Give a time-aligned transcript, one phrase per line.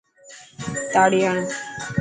[0.93, 1.39] تاڙي هڻ.